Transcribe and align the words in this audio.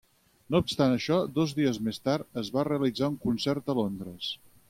No 0.53 0.59
obstant 0.63 0.93
això, 0.93 1.17
dos 1.35 1.53
dies 1.59 1.77
més 1.89 2.01
tard, 2.09 2.25
es 2.43 2.49
va 2.57 2.65
realitzar 2.69 3.13
un 3.15 3.19
concert 3.27 3.73
a 3.75 3.77
Londres. 3.83 4.35